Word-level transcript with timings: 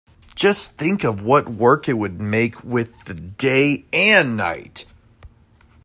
Just 0.33 0.79
think 0.79 1.03
of 1.03 1.21
what 1.21 1.47
work 1.47 1.87
it 1.87 1.93
would 1.93 2.19
make 2.19 2.63
with 2.63 3.05
the 3.05 3.13
day 3.13 3.85
and 3.93 4.35
night! 4.35 4.85